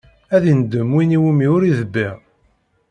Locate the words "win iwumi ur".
0.95-1.61